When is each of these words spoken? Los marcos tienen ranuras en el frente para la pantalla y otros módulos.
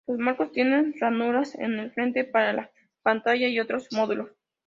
Los 0.07 0.17
marcos 0.17 0.51
tienen 0.51 0.95
ranuras 0.99 1.53
en 1.53 1.77
el 1.77 1.91
frente 1.91 2.23
para 2.23 2.53
la 2.53 2.71
pantalla 3.03 3.47
y 3.49 3.59
otros 3.59 3.89
módulos. 3.93 4.31